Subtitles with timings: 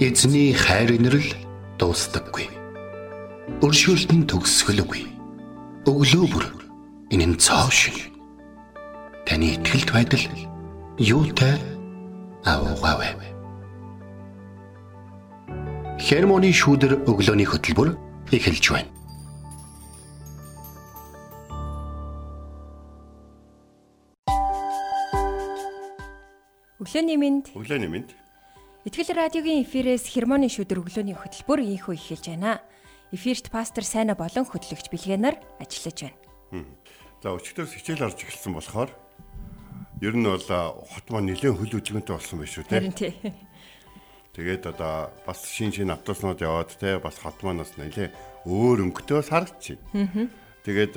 [0.00, 1.28] Эзний хайр инрэл
[1.76, 2.46] дуустдаггүй.
[3.60, 5.04] Өршөөлт нь төгсгөлгүй.
[5.84, 6.46] Өглөө бүр
[7.12, 8.08] энэ нь цоо шиг.
[9.28, 10.24] Таны ихтгэлт байдал
[10.96, 11.60] юутай
[12.48, 13.12] аавгаавэ.
[16.00, 17.92] Хермоны шүүдэр өглөөний хөтөлбөр
[18.32, 18.88] эхэлж байна.
[26.80, 27.52] Өглөөний мэнд.
[27.52, 28.16] Өглөөний мэнд.
[28.80, 32.64] Итгэл радиогийн эфирээс хермоны шүдэр өглөөний хөтөлбөр инхүү эхэлж байна.
[33.12, 36.64] Эфирт пастор Сайна болон хөтлөгч Билгэнаар ажиллаж байна.
[37.20, 38.88] За өчигдөр хичээл орж эхэлсэн болохоор
[40.00, 42.80] ер нь бол хот маань нэлээд хөл хөдөлгөөнтэй болсон байх шүү те.
[42.80, 43.12] Харин тий.
[44.32, 48.16] Тэгээд одоо бас шин шин автобуснууд яваад те бас хот маань бас нэлээд
[48.48, 49.76] өөр өнгөтэй бас харагдчих.
[50.64, 50.96] Тэгээд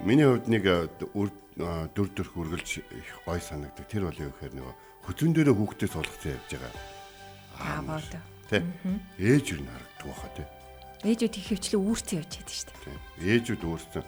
[0.00, 0.64] миний хувьд нэг
[1.04, 3.84] дүр төрх үргэлж их гой санагдаг.
[3.84, 4.74] Тэр бол юу гэхээр нөгөө
[5.04, 7.01] хөзөн дээрээ хүүхдээ суулгацсан явж байгаа.
[7.62, 8.08] Аавал.
[8.50, 8.66] Тэ.
[9.18, 10.44] Ээж юу харагддаг баха тэ.
[11.06, 12.98] Ээжүүд их хөвчлөө үүрцэн явж байдаг шүү дээ.
[13.22, 14.02] Ээжүүд өөрсдөө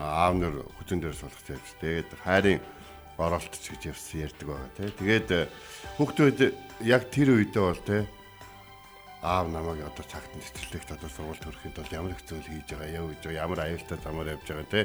[0.00, 1.68] аав нар хөзөн дээр суулгацсан явж.
[1.80, 2.60] Тэгээд хайрын
[3.20, 4.96] оролтч гэж ярьсан ярьдаг байгаа тэ.
[5.00, 5.28] Тэгээд
[5.98, 6.38] хүүхдүүд
[6.88, 7.98] яг тэр үедээ бол тэ
[9.22, 13.04] аав намайг одоо цагт нэвтрэлтэйгт одоо сургууль төрөхийн тулд ямар их зүйл хийж байгаа яа
[13.04, 14.80] гэж ямар аюултай замаар явж байгаа те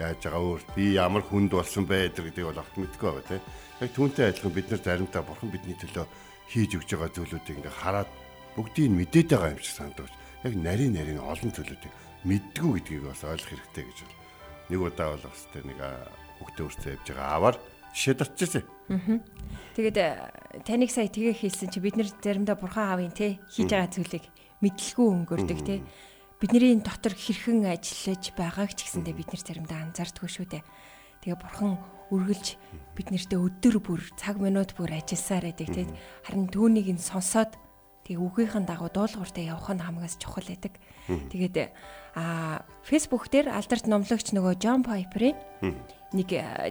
[0.00, 3.38] яаж байгаа өөр би ямар хүнд болсон бэ гэдгийг бол огт мэдгүй байгаа те
[3.84, 6.06] яг түүнтэй адилхан бид нар заримдаа бурхан бидний төлөө
[6.50, 8.10] хийж өгч байгаа зүйлүүдийг ингээ хараад
[8.54, 10.12] бүгдийг мэдээд байгаа юм шиг санагдаж
[10.46, 11.94] яг нарийн нарийн олон зүйлүүдийг
[12.26, 14.18] мэддгүү гэдгийг бас ойлгох хэрэгтэй гэж байна.
[14.70, 15.78] Нэг удаа бол бас тэр нэг
[16.42, 17.56] хөвгтөө өрцөө явж байгаа аваар
[17.94, 18.64] жишээ татчихсан.
[18.92, 19.18] Аа.
[19.74, 19.98] Тэгээд
[20.66, 24.24] таныг сая тгээ хийсэн чи бид нэр заримдаа бурхан аавын те хийж байгаа зүйлийг
[24.62, 25.74] мэдлгүй өнгөрдөг те
[26.40, 30.64] бидний дотор хэрхэн ажиллаж байгааг ч гэсэндээ бид нэр заримдаа анзаардгүй шүү дээ.
[31.24, 32.46] Тэгээ бурхан үргэлж
[32.94, 35.90] бид нэртээ өдөр бүр цаг минут бүр ажилласаар байдаг тийм
[36.24, 37.58] харин түүнийг нь сонсоод
[38.06, 40.78] тэгээ үгийнхэн дагуу дуулууртаа явах нь хамгаас чухал байдаг.
[41.10, 41.74] Тэгээд
[42.14, 45.34] а фэйсбુક дээр алдарт номлогч нөгөө Джон Пайперийн
[46.14, 46.28] нэг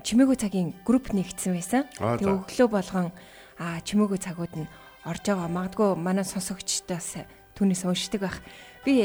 [0.08, 1.84] чимээгүй цагийн групп нэгдсэн байсан.
[2.00, 3.12] Тэгээ өглөө болгон
[3.60, 4.72] а чимээгүй цагууд нь
[5.04, 7.28] орж байгаа магадгүй манай сонсогчдоос
[7.60, 8.40] түүнээс уншдаг байх.
[8.88, 9.04] Би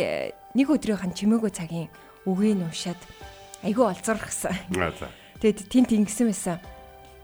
[0.54, 1.90] нэг өдрийнхэн чимээгүй цагийн
[2.30, 3.00] үгийг уншаад
[3.66, 4.54] айгүй олзорхсан.
[5.40, 6.60] Тэгэд тент ингэсэн байсан.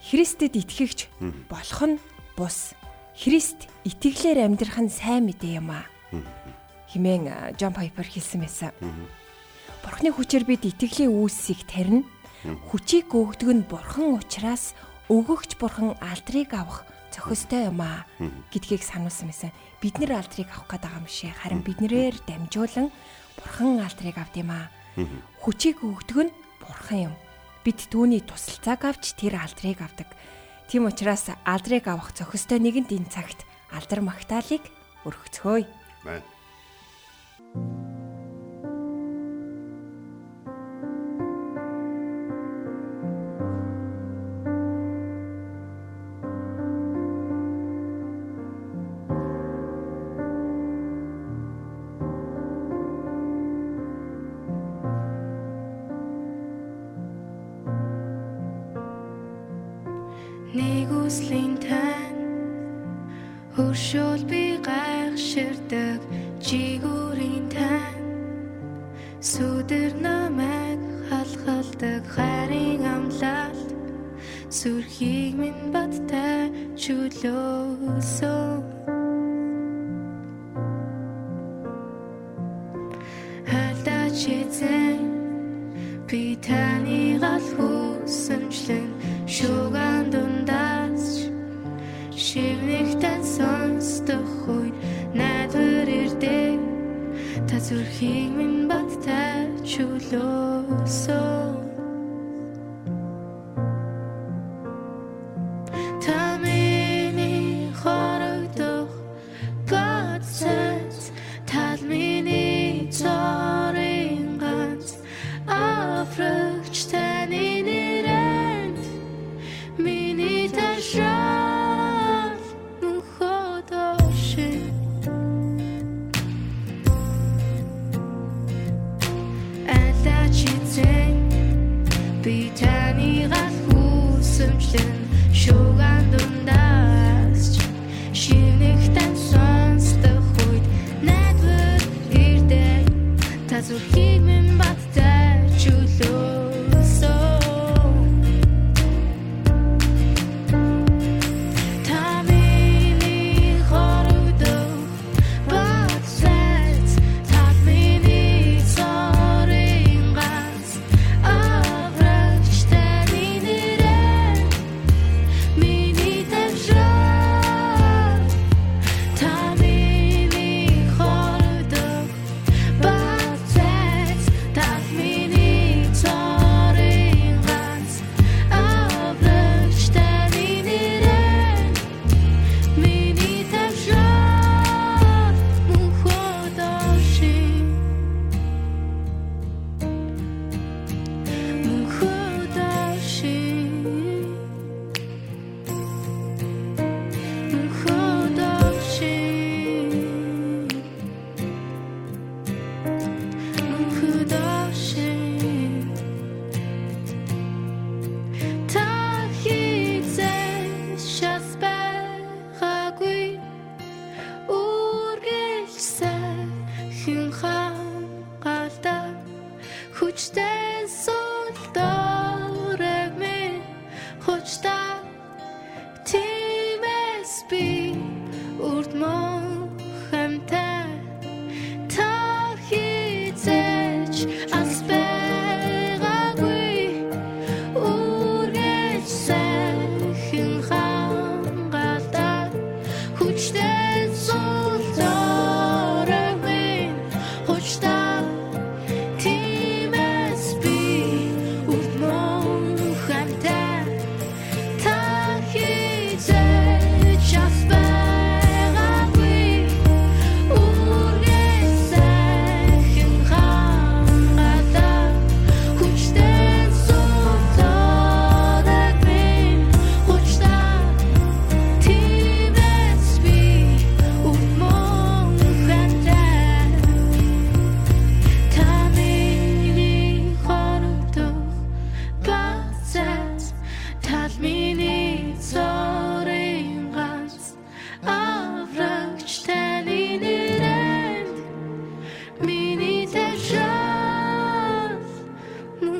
[0.00, 1.12] Христэд итгэгч
[1.52, 2.00] болох нь
[2.32, 2.72] бус.
[3.12, 5.84] Христ итгэлээр амьдрах нь сайн мэдээ юм аа.
[6.88, 8.72] Химэн Джон Пайпер хэлсэн байсан.
[9.84, 12.08] Бурхны хүчээр бид итгэлийн үүсийг тарина.
[12.72, 14.72] Хүчийг өгдөг нь бурхан учраас
[15.12, 18.08] өгөгч бурхан алдрыг авах зохистой юм аа
[18.48, 19.52] гэдгийг сануулсан байсан.
[19.84, 22.88] Бид нэр алдрыг авах байгаа юм шиг харин биднэрээр дамжуулан
[23.36, 24.72] бурхан алдрыг авд юм аа.
[25.44, 27.14] Хүчийг өгдөг нь бурхан юм
[27.66, 30.06] бид түүний тусалцааг авч тэр алдрыг авдаг.
[30.70, 33.42] Тийм учраас алдрыг авах зохистой нэгэнд энэ цагт
[33.74, 34.62] алдар магтаалык
[35.02, 35.66] өргөцгөөе.
[36.06, 36.22] Байна.
[74.58, 76.48] Сүрхийг минь баттай
[76.82, 78.50] чөлөөсөн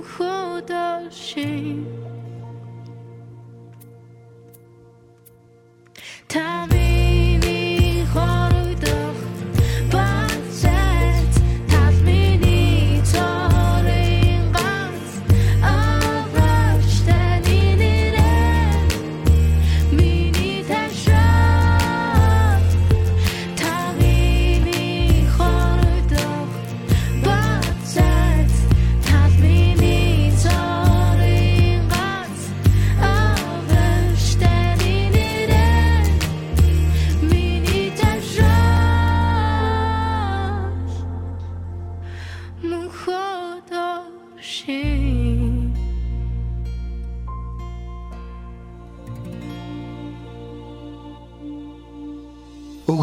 [0.02, 1.84] 后的心。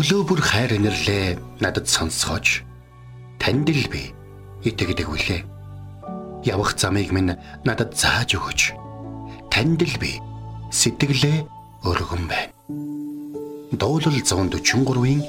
[0.04, 2.68] Өглөө бүр хайр инэрлээ надад сонсгооч.
[3.40, 4.12] Танд л би
[4.68, 5.48] итгэдэг үлээ.
[6.44, 8.76] Явах замыг минь надад зааж өгөөч.
[9.48, 10.20] Танд л би
[10.76, 11.48] сэтгэлээ
[11.88, 12.52] өргөн байна.
[13.80, 15.24] Дуулал 143-ийн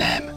[0.00, 0.32] 8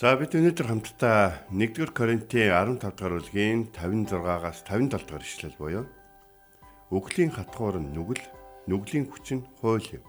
[0.00, 5.84] За бид өнөөдөр хамтдаа 1-р Коринтын 15 дугаар бүлгийн 56-аас 57 дугаар ишлэл буюу
[6.90, 8.22] Үглийн хатгуур нь нүгэл,
[8.70, 10.04] нүглийн хүч нь хууль юм.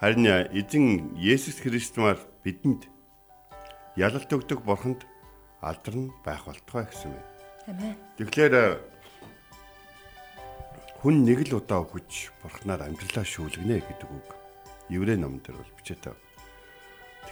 [0.00, 2.92] Харин эзэн Есүс Христмаар бидэнд
[3.96, 5.08] ялалт өгдөг бурханд
[5.64, 7.24] алдар нь байх болтугай гэсэн юм.
[7.72, 7.96] Амен.
[8.20, 8.54] Тэгэхээр
[11.00, 14.28] хүн нэг л удаа өгч бурхнаар амьдралаа шүүлгэнэ гэдэг үг.
[14.92, 16.12] Еврей номон дээр бол бичээтэй.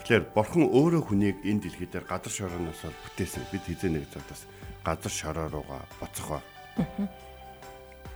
[0.01, 3.45] Тэгэхээр бурхан өөрөө хүнийг энэ дэлхий дээр газар шорооноос бол бүтээсэн.
[3.53, 4.49] Бид хизээ нэг цагтаас
[4.81, 6.41] газар шороо руугаа боцох ба.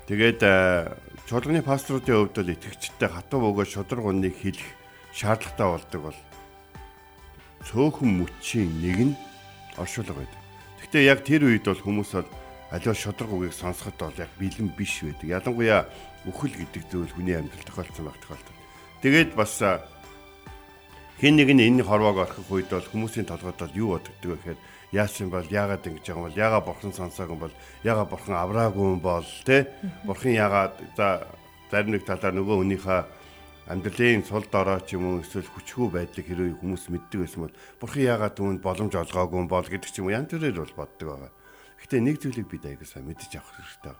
[0.07, 0.95] Тэгээд э,
[1.27, 4.71] чуулганы пасторуудын хувьд бол итгэгчтэй хатуу бөгөөд шудраг уныг хэлэх
[5.11, 6.19] шаардлагатай болдог бол
[7.67, 9.15] цөөхөн мөчийн нэг нь
[9.75, 10.41] оршуулга байдаг.
[10.79, 12.31] Гэхдээ яг тэр үед бол хүмүүс бол
[12.71, 15.27] аливаа шудраг үгийг сонсоход бол яг бэлэн биш байдаг.
[15.43, 15.91] Ялангуяа
[16.31, 18.63] үхэл гэдэг зүйл хүний амьдрал тохиолдсон байх тохиолдол.
[19.03, 19.83] Тэгээд бас э,
[21.19, 24.59] хин нэг нь энэ хорвоог орхих үед бол хүмүүсийн толгойд бол юу бодогддог вэ гэхээр
[24.93, 28.87] яасан бол яагаад ингэж байгаа юм бол яагаад бурхан сонсоогүй юм бол яагаад бурхан авраагүй
[28.95, 29.67] юм бол тэ
[30.07, 31.27] бурхан яагаад за
[31.71, 33.03] зарим нэг талаар нөгөө хүнийхээ
[33.67, 38.03] амьдралын сул дорой ч юм уу эсвэл хүчгүй байдлыг хэрвээ хүмүүс мэддэг байсан бол бурхан
[38.07, 41.33] яагаад түүнд боломж олгоогүй юм бол гэдэг ч юм уу янз бүрээр бол боддог байгаа.
[41.83, 43.97] Гэхдээ нэг зүйлийг бид аяга сайн мэдэж авах хэрэгтэй.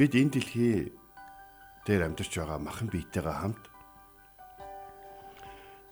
[0.00, 0.76] Бид энэ дэлхий
[1.84, 3.64] дээр амьдарч байгаа махан биетэйгээ хамт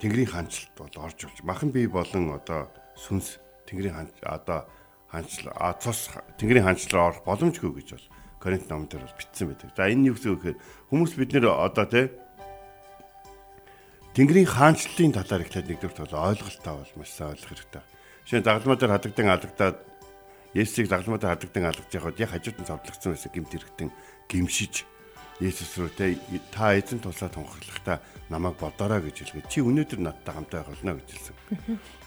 [0.00, 4.68] Тэнгэрийн хаанчлалд бол орж болж махан бие болон одоо сүнс Тэнгэрийн одоо
[5.12, 6.08] хаанчлал а цус
[6.40, 8.06] Тэнгэрийн хаанчлалаар орох боломжгүй гэж бол
[8.42, 9.70] Коринт номон дээр бол бичсэн байдаг.
[9.76, 10.58] За энэ юу гэсэн үг гэхээр
[10.90, 12.06] хүмүүс бид нэр одоо тий
[14.16, 17.82] Тэнгэрийн хаанчлалын талаар ихлээд нэгдүгürt бол ойлголтоо бол маш сайн ойлгох хэрэгтэй.
[18.28, 19.76] Жишээ дагалмаа дээр хадагдан алагдаад
[20.52, 23.88] Есүсийг дагалмаа дээр хадагдан алгаж яхад яг хажууд нь зовлогдсон байсан гимт хэрэгтэн
[24.28, 24.84] гимшиж
[25.42, 25.90] Есүс рүү
[26.54, 27.98] та эзэн туслаа тунхаглахдаа
[28.30, 31.36] намайг бодоорой гэж хэлгээд чи өнөөдөр надтай хамтаа байх болно гэж хэлсэн.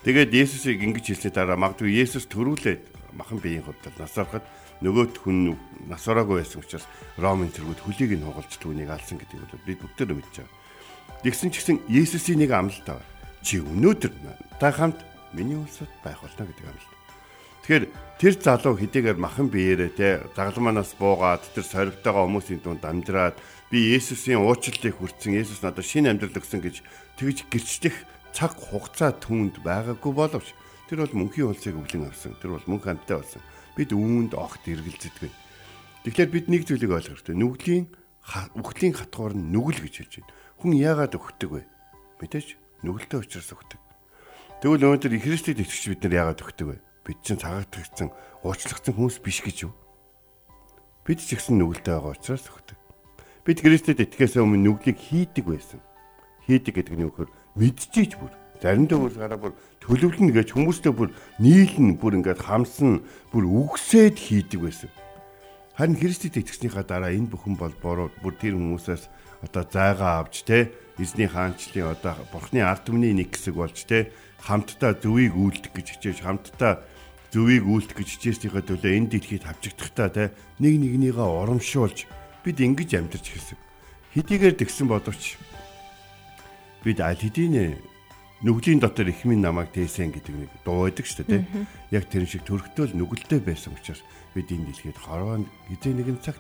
[0.08, 4.46] Тэгээд Есүсийг ингэж хэлсний дараа магадгүй Есүс төрүүлээд махан биеийн хувьд нас ороход
[4.80, 5.60] нөгөөт хүн
[5.92, 6.88] нас ороогүй байсан учраас
[7.20, 10.56] Ромын цэргүүд хөлийг нь хугалж түүнийг алсан гэдэг нь бид бүгдөө мэдж байгаа.
[11.24, 13.04] Тэгсэн ч гэсэн Есүсийн нэг амлалт байна.
[13.44, 14.12] Чи өнөөдөр
[14.60, 15.00] та хамт
[15.36, 16.95] миний улсад байх болно гэдэг амлалт.
[17.66, 17.90] Тэгэхээр
[18.22, 23.42] тэр залуу хэдийгээр махан биеэрээ те загалмаанаас буугаад тэр соригтойгоо хүмүүсийн дунд амьдраад
[23.74, 26.86] би Есүсийн уучлалыг хүртсэн Есүс надад шинэ амьдрал өгсөн гэж
[27.18, 28.06] тэгж гэрчлэх
[28.38, 30.54] цаг хугацаа түүнд байгаагүй боловч
[30.86, 32.38] тэр бол мөнхийн улсыг өвлөн авсан.
[32.38, 33.42] Тэр бол мөнх амьтаа болсон.
[33.74, 35.34] Бид үүнд огт эргэлзэдэг.
[36.06, 37.34] Тэгэхээр бид нэг зүйлийг ойлгох хэрэгтэй.
[37.34, 37.90] Нүглийн
[38.62, 40.34] үхлийн хатгуур нь нүгэл гэж хэлж байна.
[40.62, 41.66] Хүн яагаад өгдөг вэ?
[42.22, 43.82] Мэдээж нүгэлтэй учраас өгдөг.
[44.62, 46.85] Тэгвэл өнөөдөр Христэд итгэж бид нар яагаад өгдөг вэ?
[47.06, 48.10] Бид чинь цагаатгдсан
[48.42, 49.74] уучлагдсан хүмүүс биш гэж юу?
[51.06, 52.78] Бид ч ихсэн нүгэлтэй байгаа учраас өгдөг.
[53.46, 55.80] Бид Христэд итгэхээс өмнө нүглийг хийдэг байсан.
[56.50, 57.32] Хийдэг гэдэг нь юу гэхээр
[57.62, 58.34] мэдчихийч бүр.
[58.58, 59.54] Заримдаа бүр гараа бүр
[59.86, 64.90] төлөвлөнө гэж хүмүүстэй бүр нийлэн бүр ингээд хамсан бүр үгсээд хийдэг байсан.
[65.78, 69.06] Харин Христэд итгэснийхаа дараа энэ бүхэн бол буруу бүр тэр хүмүүсээс
[69.46, 74.10] одоо зайгаа авч те эзний хаанчлалын одоо бурхны ард түмний нэг хэсэг болж те
[74.42, 76.82] хамтдаа зөвийг үйлдэх гэж хичээж хамтдаа
[77.36, 80.24] зөвийг үйлдэх гэж хичээснийхээ төлөө энэ дэлхийд хавчигдахдаа те
[80.64, 82.08] нэг нэгнийгээ урамшуулж
[82.48, 83.60] бид ингэж амьдарч ирсэн.
[84.16, 85.36] Хэдийгээр тэгсэн боловч
[86.88, 87.76] бид аль хэдийн
[88.40, 91.68] нүглийн дотор их минь намайг тээсэн гэдэг нэг дуу байдаг шүү дээ те.
[91.92, 94.00] Яг тэр шиг төрхтөл нүгэлтэй байсан учраас
[94.32, 96.40] бид энэ дэлхийд хорвоо хизээ нэгэн цагт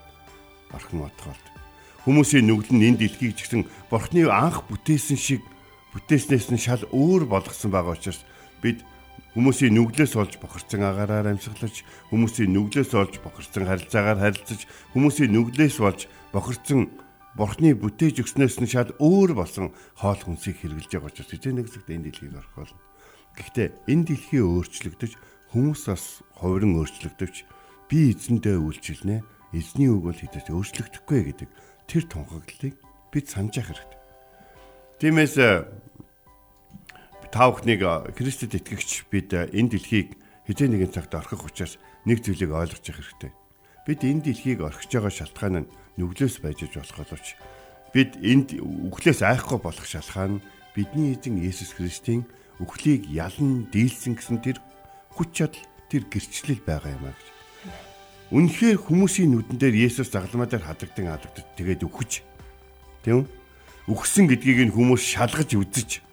[0.72, 1.46] орхон бодхолд.
[2.08, 5.44] Хүмүүсийн нүгэл нь энэ дэлхийг ч гэсэн бурхны анх бүтээсэн шиг
[5.92, 8.24] бүтээснээс нь шал өөр болгосон байгаа учраас
[8.64, 8.80] бид
[9.36, 14.64] Хүмүүсийн нүглээс олж бохирцсан агаараар амьсгалж, хүмүүсийн нүглээс олж бохирцсан харилцаагаар харилцаж,
[14.96, 16.88] хүмүүсийн нүглээс болж бохирцсан
[17.36, 21.92] Бурхны бүтээж өгснөөс нь шал өөр болсон хоол хүнсийг хэрэгжилж байгаа учраас хизээ нэг зэгт
[21.92, 22.80] энэ дэлхийг орох болно.
[23.36, 25.12] Гэхдээ энэ дэлхий өөрчлөгдөж
[25.52, 27.36] хүмүүс бас хувиран өөрчлөгдөвч
[27.92, 29.20] би эзэндээ үйлчилнэ.
[29.52, 31.50] Эзний үг бол хэдэж өөрчлөгдөхгүй гэдэг
[31.92, 32.76] тэр тунхаглалыг
[33.12, 34.00] бид санаж явах хэрэгтэй.
[35.04, 35.36] Тиймээс
[37.32, 37.82] та бүхнийг
[38.16, 40.18] Христэд итгэгч бид энэ дэлхийг
[40.50, 43.32] хизээ нэгэн цагт орхих учраас нэг зүйлийг ойлгож явах хэрэгтэй.
[43.86, 47.28] Бид энэ дэлхийг орхиж байгаа шалтгаан нь нүглөөс байж болох боловч
[47.96, 50.44] бид энд үхлээс айхгүй болох шалтгаан
[50.76, 52.28] бидний эзэн Есүс Христийн
[52.60, 54.60] үхлийг ялан дийлсэн гэсэн тэр
[55.16, 57.28] хүч чадал тэр гэрчлэл байгаа юм а гэж.
[58.36, 62.12] Үнэхээр хүмүүсийн нүдэн дээр Есүс загламаа дээр хадагдан хадагдаж тэгээд үхэж.
[63.08, 63.32] Тийм?
[63.88, 66.04] Үхсэн гэдгийг нь хүмүүс шалгаж үзэж,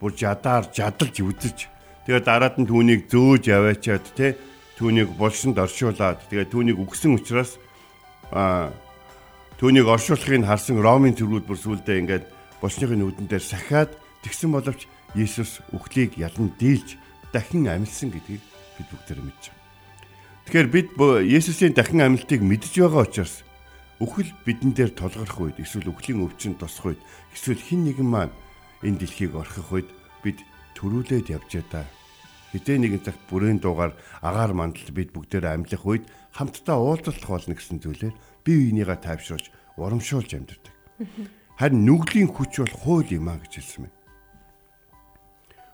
[0.00, 1.58] бүр жадаар жадалж үзэж,
[2.04, 4.36] тэгээд дараад нь түүнийг зөөж яваачаад те
[4.76, 7.56] түүнийг булшинд оршуулад тэгээд түүнийг үгсэн учраас
[8.32, 8.68] а
[9.56, 12.24] түүнийг оршуулахыг харсан Ромын төрүүд бүр сүулдэ ингээд
[12.60, 14.84] булшныхын нүдэн дээр сахиад тэгсэн боловч
[15.16, 17.00] Есүс үхлийг ялан дийлж
[17.32, 18.42] дахин амьдсан гэдгийг
[18.76, 19.64] бид бүгдээр мэдж байна.
[20.44, 20.88] Тэгэхээр бид
[21.24, 23.46] Есүсийн дахин амьлтыг мэдж байгаа учраас
[23.96, 27.00] үхэл бидэн дээр толгорох үед эсвэл үхлийн өвчин тосох үед
[27.32, 28.34] эсвэл хин нэгэн маань
[28.82, 29.88] энэ дэлхийг орхих үед
[30.24, 30.42] бид
[30.76, 31.84] төрүүлээд явж та.
[32.52, 33.92] Хитэ нэгэн цагт бүрэн дуугаар
[34.24, 38.14] агаар мандалд бид бүгдээр амьлах үед хамтдаа уулзах болно гэсэн зүйлээр
[38.44, 40.74] бие биенийгээ тайвшруулж урамшуулж амьдардаг.
[41.56, 43.96] Харин нүглийн хүч бол хууль юм а гэж хэлсэн байна.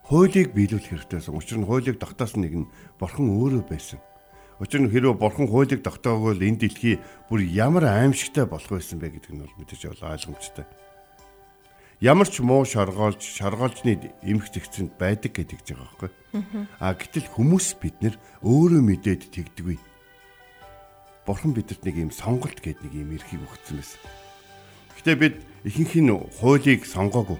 [0.07, 1.35] Хуулийг биелүүлэх хэрэгтэйсэн.
[1.35, 3.99] Учир нь хуулийг тогтоосон нэг нь бурхан өөрөө байсан.
[4.59, 6.99] Учир нь хэрвээ бурхан хуулийг тогтоогвол энэ дэлхий
[7.31, 10.67] бүр ямар аимшигтай болох байсан бэ гэдэг нь бол мэдээж ойлгомжтой.
[12.03, 16.11] Ямар ч муу шоргоолж, шоргоолжны эмх зэгцэнд байдаг гэдэг ч байгаа байхгүй.
[16.83, 19.79] А гэтэл хүмүүс бид нэр өөрөө мэдээд тэгдэггүй.
[21.23, 24.03] Бурхан бидэнд нэг юм сонголт гэдэг нэг юм эрхийг өгсөн байсан.
[24.99, 26.11] Гэтэ бид ихэнх нь
[26.43, 27.39] хуулийг сонгоогүй.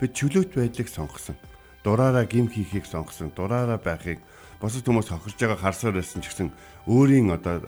[0.00, 1.36] Бид чөлөөт байдлыг сонгосон.
[1.84, 3.36] Дураараа гим хийхийг сонгосон.
[3.36, 4.24] Дураараа байхыг
[4.64, 6.48] босод хүмүүс хохирж байгаа харсаар байсан ч гэсэн
[6.88, 7.60] өөрийн одоо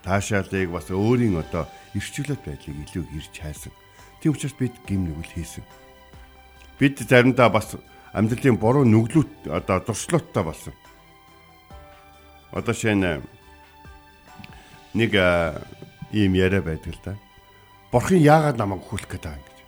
[0.00, 3.76] таашаалыг бас өөрийн одоо ирчлэлт байдлыг илүү ирж хайсан.
[4.20, 5.64] Тийм учраас бид гим нүгэл хийсэн.
[6.78, 7.76] Бид заримдаа бас
[8.12, 10.74] амьдралын буруу нүглүүд одоо дурслууттай болсон.
[12.50, 13.22] Одоо шинэ
[14.94, 15.12] нэг
[16.12, 17.14] ийм яриа байдаг л да.
[17.92, 19.58] Бурхан яагаад намайг өхүүлэх гээд байгаа юм гэж.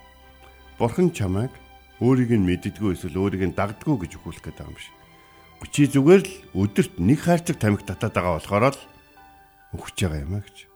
[0.78, 1.52] Бурхан чамайг
[2.00, 4.96] өөрийг нь мэддгүү эсвэл өөрийг нь дагддгүү гэж өхүүлэх гээд байгаа юм шиг.
[5.68, 8.80] Чи зүгээр л өдөрт нэг хайрцаг тамхи татаад байгаа болохоор л
[9.76, 10.69] өгч байгаа юм а гэж.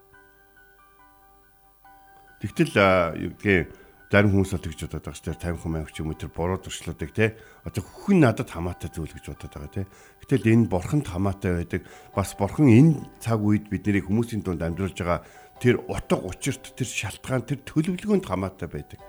[2.45, 2.77] Тэгтэл
[3.25, 3.73] юу гэдгийг
[4.13, 7.09] зарим хүмүүс бол тэгж бодоод байгаа ч тэр тамхи маавч юм уу тэр буруу туршлуудыг
[7.09, 7.33] те
[7.65, 9.89] одоо хүн надад хамаатай зүйл гэж бодоод байгаа те.
[10.21, 11.81] Гэтэл энэ бурханд хамаатай байдаг.
[12.13, 15.25] Бас бурхан энэ цаг үед бидний хүмүүсийн дунд амьдруулж байгаа
[15.57, 19.01] тэр утга учирт тэр шалтгаан тэр төлөвлөгөөнд хамаатай байдаг.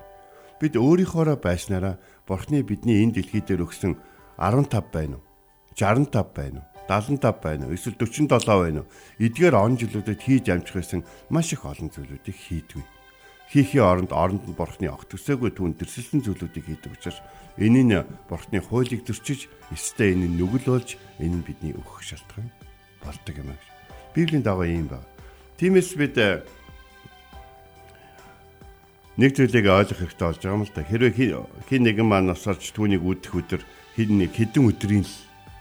[0.57, 4.01] Бид өөрийнхоороо байснараа бурхны бидний энэ дэлхий дээр өгсөн
[4.41, 5.25] 15 байна уу?
[5.77, 6.69] 65 байна уу?
[6.89, 7.77] 75 байна уу?
[7.77, 8.91] Эсвэл 47 байна уу?
[9.21, 12.96] Эдгээр он жилүүдэд хийж амжих байсан маш их олон зүйлүүдийг хийдгүй.
[13.47, 17.23] Хийхийн оронд оронд нь бурхны огт төсөөгүй түн төрсөлсөн зүйлүүдийг хийдэг учраас
[17.57, 17.95] энэ нь
[18.27, 22.51] бурхны хуулийг зөрчиж, эсвэл энэ нь нүгэл болж энэ нь бидний өгөх шалтгаан
[23.07, 23.61] болдог юм аа.
[24.15, 25.07] Библийн дагуу юм байна.
[25.63, 26.43] Тиймээс бид э,
[29.17, 30.83] нэг зүйлийг ойлгох хэрэгтэй болж байгаа юм л да.
[30.83, 31.13] Хэрвээ
[31.71, 33.63] хин нэгэн маань орж түүнийг үүдэх өдөр
[33.95, 35.15] хин нэг хэдэн өдрийн л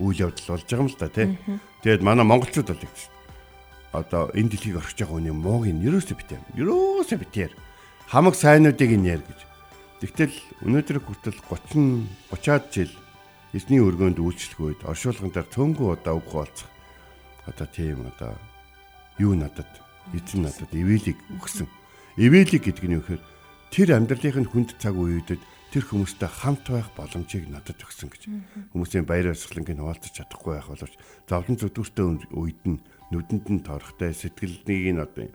[0.04, 1.28] үйл явдал болж байгаа юм л да тий.
[1.86, 2.98] Тэгээд манай монголчууд бол гэж
[3.96, 6.40] одоо энэ дэлхийг орхиж байгаа хүний мууг нь ерөөсөө битээ.
[6.60, 7.52] Ерөөсөө битээр
[8.10, 9.40] хамаг сайнуудыг яар гэж.
[10.06, 12.94] Тэгтэл өнөөдөр хүртэл 30 30-аад жил
[13.56, 16.70] эзний өргөөнд үйлчлэхөөд оршуулган дээр цөөнгөө удаа өгөх болцох.
[17.50, 18.38] Одоо тийм одоо
[19.18, 19.70] юу надад
[20.14, 21.66] эзэн надад ивэлийг өгсөн.
[22.20, 23.24] Ивэлийг гэдэг нь юу гэхээр
[23.74, 25.42] тэр амьдралын хүнд цаг үеүүдэд
[25.74, 28.24] тэр хүмүүстэй хамт байх боломжийг надад өгсөн гэж.
[28.76, 30.96] Хүмүүсийн баяр баясгалангийн хуваалцах чадахгүй байх боловч
[31.26, 32.06] зовлон зүдгүүртэй
[32.38, 32.80] үед нь
[33.12, 35.28] нүдэнд нь торохтой сэтгэлнийг нь одоо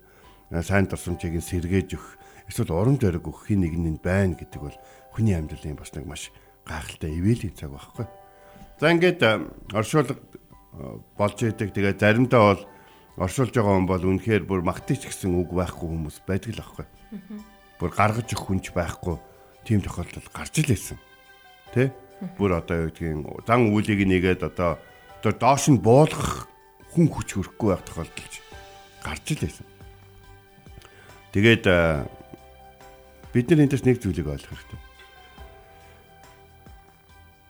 [0.63, 4.79] сайн дурсамжийг нь сэргээж өгөх эсвэл урам зориг өгөх хин нэг нь байна гэдэг бол
[5.15, 6.35] хүний амьдралын бас нэг маш
[6.67, 8.07] гайхалтай ивэлийн цаг байхгүй.
[8.83, 9.23] За ингээд
[9.71, 10.19] оршуулга
[11.17, 11.71] болж идэг.
[11.75, 12.63] Тэгээ заримдаа бол
[13.21, 16.87] оршуулж байгаа хүн бол үнэхээр бүр магтаж гисэн үг байхгүй хүмүүс байдаг л аахгүй.
[17.79, 19.17] Бүр гаргаж өгөх хүнч байхгүй
[19.67, 20.99] тийм тохиолдол гарч л ирсэн.
[21.75, 21.91] Тэ?
[22.39, 24.79] Бүр одоо юу гэдгийг зан үйлийг нэгээд одоо
[25.21, 26.49] одоо доош нь буулгах
[26.95, 28.35] хүн хүч хөрөхгүй байх тохиолдолж
[29.05, 29.69] гарч л ирсэн.
[31.35, 31.65] Тэгээд
[33.33, 34.81] бид нар энэ дэс нэг зүйлийг ойлгох хэрэгтэй.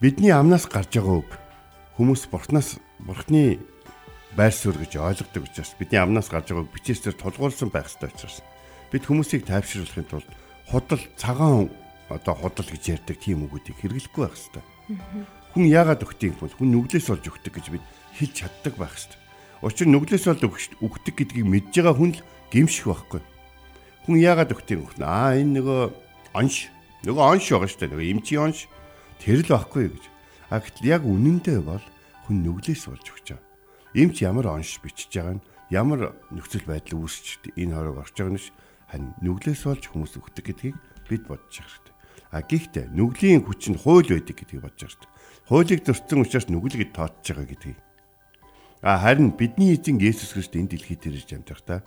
[0.00, 1.30] Бидний амнаас гарч байгаа үг
[2.00, 3.60] хүмүүс бурхнаас бурхны
[4.36, 8.40] байр суурь гэж ойлгодог учраас бидний амнаас гарч байгааг бичээсээр тулгуурласан байх ёстой учраас
[8.92, 10.28] бид хүмүүсийг тайвшруулахын тулд
[10.68, 11.68] худал цагаан
[12.08, 14.64] одоо худал гэж ярьдаг тийм үгүүдийг хэрэглэхгүй байх ёстой.
[15.54, 17.84] Хүн яагаад өгтгийг бол хүн нүглээс олж өгдөг гэж бид
[18.18, 19.18] хэлж чаддаг байх ёстой.
[19.62, 20.42] Учир нь нүглээс олж
[20.80, 23.20] өгдөг гэдгийг мэдж байгаа хүн л гимших байхгүй.
[24.08, 25.04] Хүн яагаад өгтгийг өгнө?
[25.04, 25.80] Аа энэ нөгөө
[26.36, 26.72] онш
[27.04, 27.92] нөгөө онш байгаа шүү дээ.
[27.92, 28.58] Нөгөө эмчийн онш
[29.20, 30.04] тэр л байхгүй гэж.
[30.48, 31.84] А гэтэл яг үнэндээ бол
[32.24, 33.44] хүн нүглээс болж өгч байгаа.
[33.92, 38.42] Эмч ямар онш бичиж байгаа нь ямар нөхцөл байдал үүсч энэ хорог орж байгаа нь
[38.42, 38.50] ш
[38.90, 41.94] хань нүглээс болж хүмүүс өгдөг гэдгийг бид бодож байгаа хэрэгтэй.
[42.30, 45.10] А гэхдээ нүглийн хүч нь хууль байдаг гэдгийг бодож байгаа хэрэгтэй.
[45.50, 47.78] Хуулийг зөрчсөн учраас нүгэл гэж тооцож байгаа гэдгийг.
[48.82, 51.82] А харин бидний эзэн Есүс Христ энэ дэлхийд ирж амьдархдаа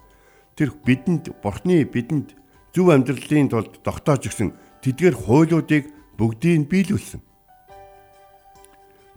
[0.55, 2.33] тэр бидэнд Бурхны бидэнд
[2.73, 7.21] зөв амьдралын тулд тогтоож өгсөн тэдгээр хуулиудыг бүгдийг биелүүлсэн.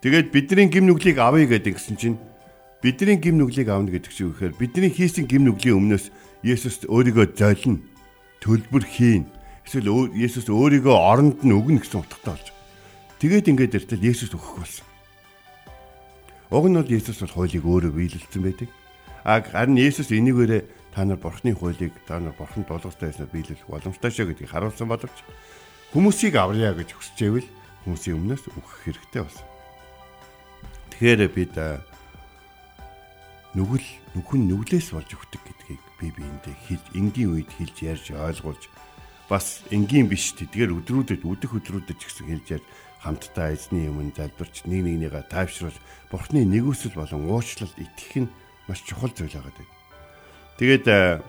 [0.01, 2.17] Тэгээд бидний гим нүглийг авъя гэдэг гисэн чинь
[2.85, 6.13] бидний гим нүглийг авна гэдэг чинь үхээр бидний хийсэн гим нүглийн өмнөөс
[6.47, 7.83] Есүс өөрийгөө золино,
[8.39, 9.27] төлбөр хийн.
[9.67, 12.49] Эсвэл Есүс өөрийгөө оронд нь өгнө гэсэн утгатай болж.
[13.19, 14.87] Тэгээд ингээд эртэл Есүс өгөх болсон.
[16.55, 18.69] Уг нь бол Есүс бол хуулийг өөрөө биелүүлсэн байдаг.
[19.27, 20.63] А харин Есүс энийгээрээ
[20.97, 25.13] та нар Бурхны хуулийг та нар Бурхан дуулууртай байснаар биелүүлэх боломжтой шүү гэдгийг харуулсан боловч
[25.93, 27.45] хүмүүсийг аврья гэж хүсчээвэл
[27.85, 29.45] хүмүүсийн өмнөөс өгөх хэрэгтэй болсон.
[30.97, 31.53] Тэгэхээр бид
[33.53, 38.65] нүгэл нүхэн нүглээс болж өгдөг гэдгийг би биэндээ хэлж энгийн үед хэлж ярьж ойлгуулж
[39.29, 42.67] бас энгийн биш тэдгээр өдрүүдэд өдөх өдрүүдэд ч гэсэн хэлж ярьж
[43.05, 45.77] хамтдаа эзний өмнө залбирч нэг нэгнийгээ тайвшруулж
[46.09, 48.33] бурхны нэгүсэл болон уучлалд итгэх нь
[48.65, 49.76] маш чухал зүйл байгаа гэдэг.
[50.57, 51.21] Тэгээд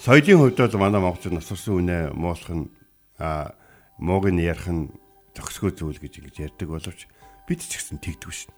[0.00, 2.72] соёлын хувьд бол манай монголчууд насварсан үнэ муулах нь
[4.00, 4.88] мууг нь ярих нь
[5.36, 7.04] зохисгүй зүйл гэж ингэж ярьдаг боловч
[7.44, 8.52] бид ч гэсэн тэгдэггүй шин.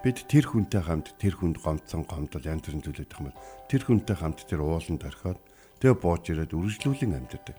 [0.00, 3.36] Бид тэр хүнтэй хамт тэр хүнд гомдсон гомдол янз бүрийн зүйлүүд юм
[3.68, 5.38] тэр хүнтэй хамт тэр ууланд орхиод
[5.78, 7.56] тэгээ бууж ирээд үргэлжлүүлэн амьдардаг.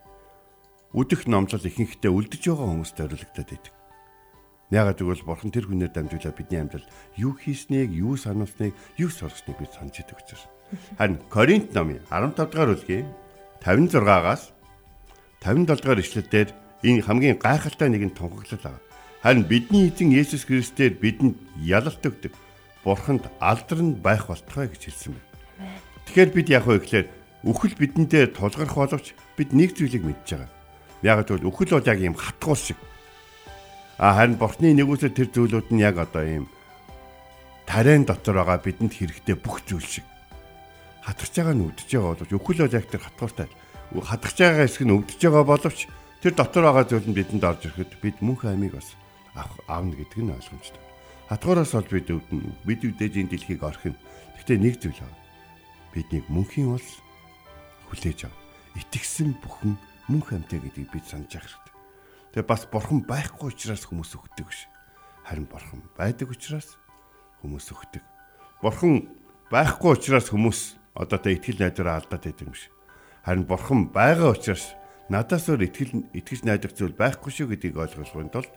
[0.92, 3.74] Үдих номлол ихэнхдээ үлдэж байгаа хүмүүст зориулагдаад байдаг.
[4.74, 9.70] Яагаад гэвэл бурхан тэр хүнээр дамжуулаад бидний амьдрал юу хийснийг, юу сануулсныг, юу сургасныг бид
[9.70, 10.50] санаж идэг учраас.
[10.98, 13.06] Харин Коринт номын 15 дугаар бүлгийн
[13.62, 14.50] 56-аас
[15.46, 16.50] 57 дугаар ишлэлдэр
[16.90, 18.82] энэ хамгийн гайхалтай нэгэн тунхаглал байгаа.
[19.22, 22.34] Харин бидний эзэн Есүс Христээр бидэнд ялалт өгдөг.
[22.82, 25.30] Бурханд алдарн байх болтугай гэж хэлсэн байна.
[26.10, 27.08] Тэгэхээр бид яг хөө ихлээр
[27.46, 30.52] үхэл бидэндээ тулгарх боловч бид нэг зүйлийг мэдж байгаа.
[31.06, 32.76] Яг тэгвэл үхэл бол яг ийм хатгуул шиг.
[33.98, 36.46] А харин Бурхны нэгүсэл тэр зүйлүүд нь яг одоо ийм
[37.70, 40.06] тарайн дотор байгаа бидэнд хэрэгтэй бүх зүйл шиг.
[41.06, 43.48] Хатгаж байгаа нь үдэж байгаа боловч үхэл бол яг тэр хатгууртай.
[43.94, 45.80] Хатгаж байгаа хэсэг нь өвдөж байгаа боловч
[46.26, 48.98] тэр дотор байгаа зүйл нь бидэнд орж ирэхэд бид мөнх амийг бас
[49.70, 50.84] аавна гэдэг нь ойлгомжтой.
[51.30, 53.98] Хатгуураас бол бид өвдөн бид үдээж энэ дэлхийг орхино.
[54.42, 55.22] Гэхдээ нэг зүйл байна.
[55.94, 57.00] Биднийг мөнхийн ус
[57.90, 58.34] хүлээж ав.
[58.74, 59.78] Итгэсэн бүхэн
[60.10, 61.63] мөнх амьтаа гэдгийг бид санаж хэрэгтэй.
[62.34, 64.66] Тэгээ бас бурхан байхгүй учраас хүмүүс өгдөг ш.
[65.22, 66.82] Харин бурхан байдаг учраас
[67.46, 68.02] хүмүүс өгдөг.
[68.58, 69.06] Бурхан
[69.54, 72.74] байхгүй учраас хүмүүс одоо тэ итгэл найдвараа алдаад байдаг юм ш.
[73.22, 74.74] Харин бурхан байгаа учраас
[75.14, 78.54] надаас өөр итгэл итгэж найдах зүйл байхгүй шүү гэдгийг ойлгуулахын тулд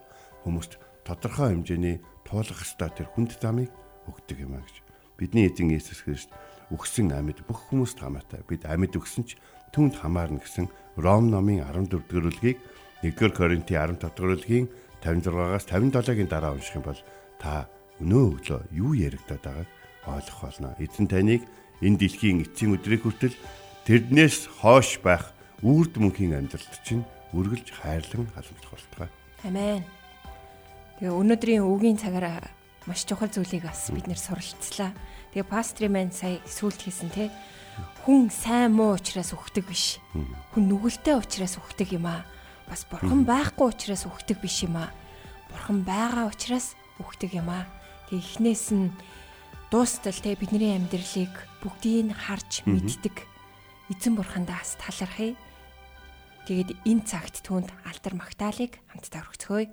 [0.49, 3.69] хүмүүст тодорхой хэмжээний туулах ёстой тэр хүнд замыг
[4.09, 4.81] өгдөг юм а гэж.
[5.21, 6.33] Бидний эзэн Иесус Христ
[6.73, 8.41] өгсөн амьд бүх хүмүүст хамаатай.
[8.49, 9.37] Бид амьд өгсөн ч
[9.77, 12.59] түнд хамаарна гэсэн Ром номын 14 дугаар бүлгийг
[13.03, 14.67] 1-р Коринтын 15 дугаар бүлгийн
[15.05, 17.01] 56-аас 57-гийн дараа унших юм бол
[17.41, 17.69] та
[18.01, 19.69] өнөө өглөө юу яригадаад байгааг
[20.07, 20.77] ойлгох болно.
[20.81, 21.43] Эзэн таныг
[21.83, 23.37] энэ дэлхийн эцсийн өдрийг хүртэл
[23.85, 27.05] тэрнээс хойш байх үрд мөнхийн амьдралд чинь
[27.37, 29.09] үргэлж хайрлан халамжлах болтугай.
[29.45, 29.85] Амен.
[30.99, 32.49] Тэгээ өнөөдрийн үгийн цагаараа
[32.89, 34.97] маш чухал зүйлийг бас бид нэр суралцлаа.
[35.33, 37.29] Тэгээ пастрын маань сая сүулт хийсэн те
[38.05, 40.01] хүн сайн муу учраас үхдэг биш.
[40.55, 42.25] Хүн нүгэлтэй учраас үхдэг юм аа.
[42.67, 44.91] Бас бурхан байхгүй учраас үхдэг биш юм аа.
[45.51, 47.67] Бурхан байгаа учраас үхдэг юм аа.
[48.11, 48.91] Тэгээ эхнээс нь
[49.71, 53.17] дуустал те бидний амьдралыг бүгдийг нь харж мэддэг.
[53.91, 55.39] Эзэн бурхандаас талархъя.
[56.47, 59.67] Тэгээд энэ цагт түүнд алтар магтаалык хамтдаа өргөцгөөе.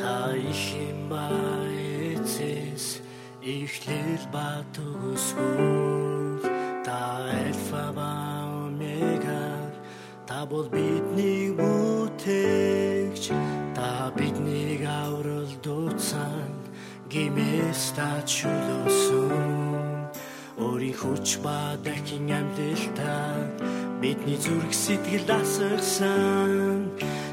[0.00, 2.86] Та ихэн баэцэс
[3.42, 6.46] ихлэл ба төгсгөл.
[6.86, 8.28] Та альфа ба
[10.28, 13.32] Та бол бидний бүтээгч.
[13.74, 16.52] Та биднийг аврал дууцсан
[17.10, 20.12] гимээс та чөлөөсөн.
[20.62, 23.34] Өөрийн хүч ба дахин амьдлалтаа
[23.98, 26.92] бидний зүрх сэтгэл дасгсан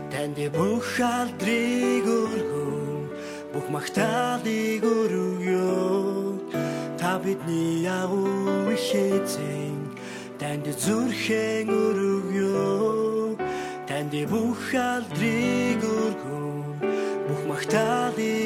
[0.09, 2.44] танд бүх алдрыг өргөн
[3.65, 6.37] бүх магтаалыг өргөё.
[6.99, 9.77] Та бидний агуу их эзэн
[10.39, 13.33] танд зүрхэн өргөё.
[13.89, 16.77] Танд бүх алдрыг өргөн
[17.27, 18.44] бүх магтаалыг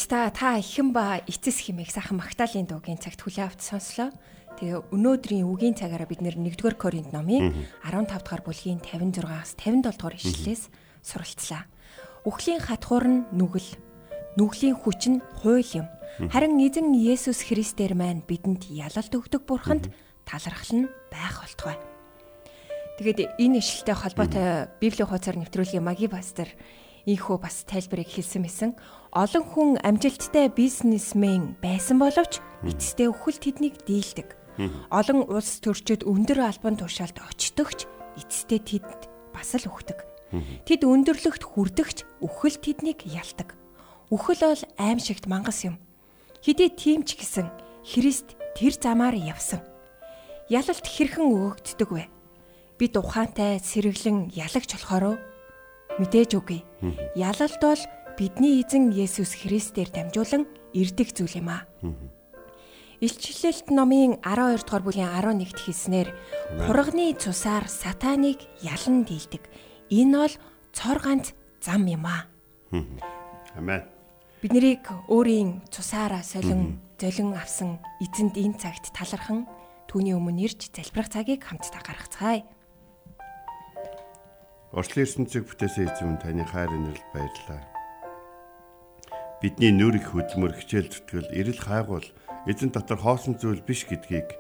[0.04, 4.12] Хамтдаа та ихэн ба эцэс химээх сайхан Магдалины дуугийн цагт хүлээ авч сонслоо.
[4.60, 10.68] Тэгээ өнөөдрийн үгийн цагаараа бид 1-р Коринт номын 15 дахь бүлгийн 56-аас 57 дугаар ишлэлээс
[11.00, 11.64] суралцлаа.
[12.28, 13.80] Үхлийн хатхуур нь нүгэл.
[14.36, 15.88] Нүглийн хүч нь хууль юм.
[16.28, 19.88] Харин эзэн Есүс Христээр маань бидэнд ялалт өгдөг бурханд
[20.28, 21.80] талархал нь байх болтугай.
[23.00, 26.52] Тэгээд энэ ишлэлтэй холбоотой Библийн хуудасаар нэвтрүүлгийн маги пастор
[27.04, 28.70] ийхүү бас тайлбарыг хэлсэн мэсэн
[29.14, 34.34] олон хүн амжилттай бизнесмен байсан боловч эцэстээ өхөл тэднийг дийлдэг.
[34.90, 37.86] Олон улс төрчид өндөр албан тушаалд очдогч
[38.18, 39.00] эцэстээ тэд
[39.30, 40.02] бас л үхдэг.
[40.66, 43.54] Тэд өндөрлөгт хүрдэгч өхөл тэднийг ялдаг.
[44.10, 45.78] Үхэл бол аимшигт мангас юм.
[46.42, 47.46] Хэдий тийм ч гэсэн
[47.86, 49.62] Христ тэр замаар явсан.
[50.50, 52.10] Ялалт хэрхэн өгөгддөг вэ?
[52.82, 55.22] Бид ухаантай сэргэлэн ялагч болохоро
[56.02, 56.66] мэдээж үгүй.
[57.14, 57.82] Ялалт бол
[58.14, 61.66] бидний эзэн Есүс Христээр дамжуулан ирдэг зүйл юм аа.
[63.02, 66.08] Илчлэлт номын 12 дугаар бүлгийн 11-т хэлснээр
[66.64, 69.42] хурганы цусаар сатаныг ялан дийлдэг.
[69.90, 70.34] Энэ бол
[70.70, 72.30] цор ганц зам юм аа.
[73.58, 73.82] Амен.
[74.40, 79.50] Бид нарыг өөрийн цусаараа солин золин авсан эзэнд энэ цагт талархан
[79.90, 82.46] түүний өмнө ирж залбирах цагийг хамтдаа гаргацгаая.
[84.70, 87.73] Орчлын ертөнцийг бүтээсэн эзэм таны хайр инэрл баярлалаа.
[89.42, 92.08] Бидний нүр их хөдөлмөр хичээл зүтгэл эрэл хайгуул
[92.46, 94.38] эзэн дотор хоосон зүйл биш гэдгийг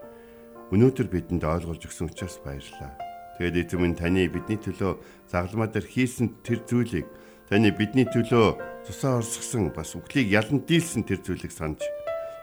[0.74, 2.94] өнөөдөр бидэнд ойлгуулж өгсөн учраас баярлалаа.
[3.36, 7.06] Тэгээд эзэн минь таны бидний төлөө загламаа дээр хийсэн тэр зүйлийг
[7.50, 11.82] таны бидний төлөө цусаа орсгсон бас үхлийг ялан дийлсэн тэр зүйлийг санаж.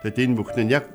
[0.03, 0.85] Тэгэд энэ бүхэн нь яг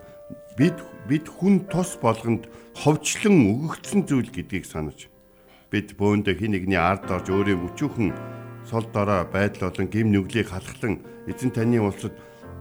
[0.58, 0.76] бид
[1.08, 5.08] бид хүн тус болгонд ховчлон өгөгдсөн зүйл гэдгийг санаж
[5.70, 8.10] бид бөөндө хин нэгний ард орж өөрийн өчүүхэн
[8.68, 11.00] сул дорой байдал болон гим нүглийг халахлан
[11.30, 12.12] эзэн таны улсад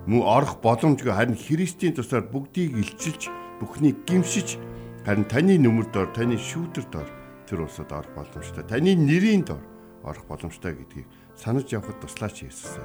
[0.05, 4.61] мөн орох боломжгүй харин Христийн тусаар бүгдийг илчилж бүхнийг гимшиж
[5.05, 7.09] харин таны нүмер дор таны шүүдэр дор
[7.49, 9.61] тэр улсад орох боломжтой таны нэрийн дор
[10.05, 12.77] орох боломжтой гэдгийг санаж явахад туслаач Есүс.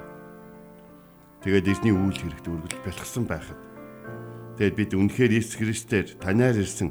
[1.44, 3.60] Тэгээд эзний үйл хэрэгт үргэлж бэлгсэн байхад
[4.56, 6.88] тэгээд бид үнэхээр Иесус Христээр танаар ирсэн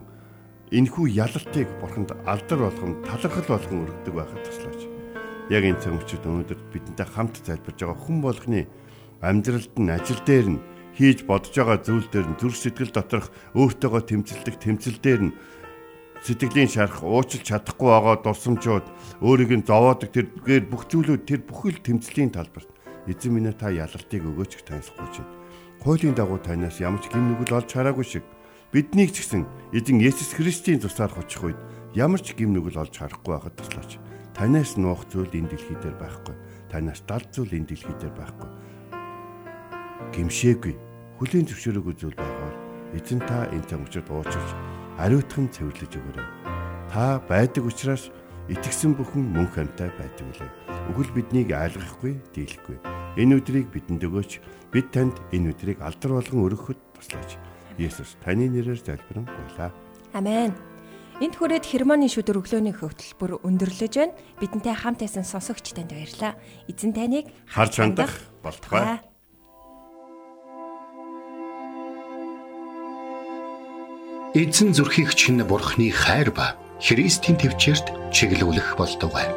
[0.70, 4.79] энэхүү ялалтыг бурханд алдар болгон талархал болгон өргөдөг байхад туслаач.
[5.49, 8.62] Яг энэ цөмчөд өнөөдөр бидэнтэй хамт залбирж байгаа хүн болгоны
[9.21, 14.03] амьдралд нь ажил дээр нь хийж бодож байгаа зүйл дээр нь зүрх сэтгэл доторх өөртөөгөө
[14.05, 15.33] тэмцэлдэх тэмцэл дээр нь
[16.21, 18.88] сэтгэлийн шарах уучлж чадахгүй байгаа дурсамжууд
[19.23, 22.69] өөрийг нь зовоодаг тэргээр бүх зүйлүүд тэр бүхэл тэмцлийн талбарт
[23.07, 25.31] эзэн минь та ялалтыг өгөөч гэж танилцахгүй чинь.
[25.81, 28.25] Хуулийн дагуу танаас ямар ч гин нүгэл олж хараагүй шиг
[28.75, 31.59] биднийг ч гэсэн эзэн Есүс Христийн тусаар хочих үед
[31.95, 34.09] ямар ч гин нүгэл олж харахгүй байхад туслаач.
[34.39, 36.32] Танаас нуух зүйл энэ дэлхий дээр байхгүй.
[36.71, 38.47] Танаас дал зүйл энэ дэлхий дээр байхгүй.
[40.15, 40.73] Гимшээгүй
[41.19, 42.56] хүлийн зөвшөөрөөгүй зүйл байгаад
[42.95, 44.47] эзэн та энэ цамчид уучлж
[44.95, 46.28] ариутхан цэвэрлэж өгөөрэй.
[46.88, 48.08] Та байдаг учраас
[48.47, 50.52] итгэсэн бүхэн мөнх амьтаа байдаг үлээ.
[50.95, 52.80] Өгөл биднийг айлгахгүй, дийлэхгүй.
[53.19, 54.39] Энэ өдрийг бидэнд өгөөч.
[54.71, 57.36] Бид танд энэ өдрийг алдар болгон өргөхөд туслаач.
[57.75, 59.75] Есүс таны нэрээр залбирanгуйлаа.
[60.15, 60.68] Амен.
[61.19, 64.15] Энд хүрээд Хермоны шүдэр өглөөний хөтөлбөр өндөрлөж байна.
[64.39, 66.39] Бидэнтэй хамт байсан сонсогч танд баярлалаа.
[66.71, 69.03] Эзэн таныг Харж хандах болтугай.
[74.32, 79.27] Эзэн зүрхийг чинь бурхны хайр ба Христийн төвчөрт чиглүүлэх болтугай.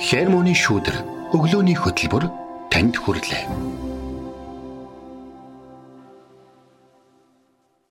[0.00, 2.24] Хермоны шүүдэр өглөөний хөтөлбөр
[2.72, 3.85] танд хүрэлээ.